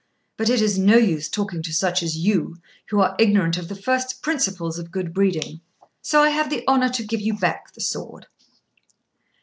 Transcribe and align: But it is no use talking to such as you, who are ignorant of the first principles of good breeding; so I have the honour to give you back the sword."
But 0.35 0.49
it 0.49 0.61
is 0.63 0.79
no 0.79 0.95
use 0.97 1.29
talking 1.29 1.61
to 1.61 1.71
such 1.71 2.01
as 2.01 2.17
you, 2.17 2.57
who 2.87 2.99
are 3.01 3.15
ignorant 3.19 3.55
of 3.59 3.67
the 3.67 3.75
first 3.75 4.23
principles 4.23 4.79
of 4.79 4.89
good 4.89 5.13
breeding; 5.13 5.61
so 6.01 6.23
I 6.23 6.29
have 6.31 6.49
the 6.49 6.67
honour 6.67 6.89
to 6.93 7.05
give 7.05 7.21
you 7.21 7.35
back 7.37 7.71
the 7.73 7.81
sword." 7.81 8.25